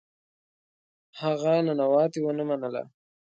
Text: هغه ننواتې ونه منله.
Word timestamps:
هغه 1.19 1.53
ننواتې 1.65 2.19
ونه 2.21 2.43
منله. 2.49 2.83